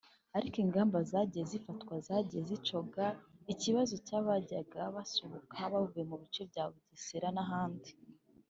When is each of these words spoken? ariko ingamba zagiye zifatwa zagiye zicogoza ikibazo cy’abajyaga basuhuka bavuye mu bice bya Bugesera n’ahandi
ariko 0.37 0.57
ingamba 0.65 0.97
zagiye 1.11 1.43
zifatwa 1.51 1.93
zagiye 2.07 2.41
zicogoza 2.49 3.07
ikibazo 3.53 3.93
cy’abajyaga 4.07 4.81
basuhuka 4.95 5.57
bavuye 5.73 6.03
mu 6.09 6.15
bice 6.21 6.41
bya 6.51 6.63
Bugesera 6.71 7.29
n’ahandi 7.37 7.91